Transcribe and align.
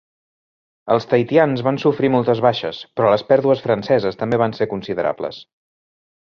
Els 0.93 1.03
tahitians 1.11 1.61
van 1.67 1.77
sofrir 1.83 2.09
moltes 2.15 2.41
baixes, 2.45 2.79
però 3.01 3.11
les 3.15 3.25
pèrdues 3.33 3.63
franceses 3.67 4.19
també 4.23 4.41
van 4.45 4.57
ser 4.63 4.69
considerables. 4.73 5.41